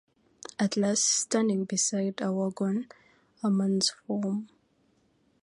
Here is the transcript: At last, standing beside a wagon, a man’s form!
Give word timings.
At 0.57 0.77
last, 0.77 1.03
standing 1.03 1.65
beside 1.65 2.21
a 2.21 2.31
wagon, 2.31 2.87
a 3.43 3.51
man’s 3.51 3.91
form! 3.91 4.49